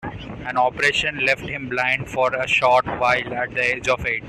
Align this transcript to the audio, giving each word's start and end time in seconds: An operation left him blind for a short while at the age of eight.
An 0.47 0.57
operation 0.57 1.27
left 1.27 1.41
him 1.43 1.69
blind 1.69 2.09
for 2.09 2.33
a 2.33 2.47
short 2.47 2.87
while 2.87 3.33
at 3.35 3.53
the 3.53 3.75
age 3.75 3.87
of 3.87 4.03
eight. 4.07 4.19